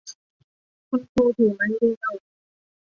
[0.89, 2.17] คุณครูถือไม้เรียว